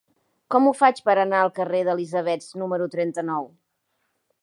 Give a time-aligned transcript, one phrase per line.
[0.55, 3.51] Com ho faig per anar al carrer d'Elisabets número trenta-nou?